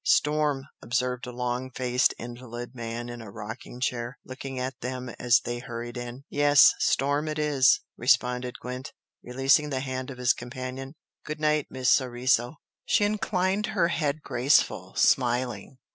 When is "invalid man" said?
2.17-3.07